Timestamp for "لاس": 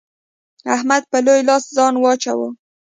1.49-1.63